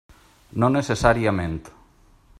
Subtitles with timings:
[0.63, 1.55] No necessàriament.